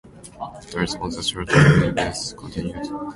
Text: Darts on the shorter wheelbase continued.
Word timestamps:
Darts 0.71 0.95
on 0.95 1.11
the 1.11 1.21
shorter 1.21 1.53
wheelbase 1.55 2.35
continued. 2.35 2.87